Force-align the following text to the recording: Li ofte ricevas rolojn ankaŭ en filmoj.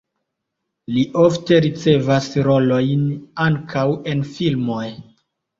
Li 0.95 1.03
ofte 1.23 1.59
ricevas 1.65 2.31
rolojn 2.47 3.05
ankaŭ 3.47 3.87
en 4.15 4.25
filmoj. 4.35 4.85